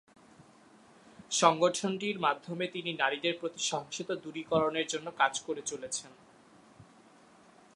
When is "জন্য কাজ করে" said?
4.87-5.61